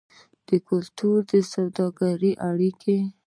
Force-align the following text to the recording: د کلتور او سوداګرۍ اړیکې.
د 0.47 0.49
کلتور 0.67 1.19
او 1.37 1.41
سوداګرۍ 1.53 2.33
اړیکې. 2.49 2.97